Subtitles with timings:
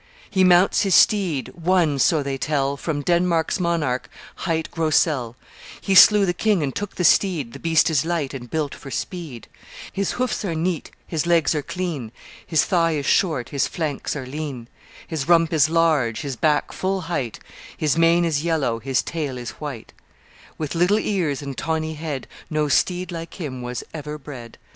[0.31, 5.35] "He mounts his steed, won, so they tell, From Denmark's monarch, hight Grosselle;
[5.79, 8.89] He slew the king and took the steed The beast is light and built for
[8.89, 9.47] speed;
[9.93, 12.11] His hoofs are neat, his legs are clean,
[12.43, 14.67] His thigh is short, his flanks are lean,
[15.07, 17.39] His rump is large, his back full height,
[17.77, 19.93] His mane is yellow, his tail is white;
[20.57, 24.57] With little ears and tawny head, No steed like him was ever bred.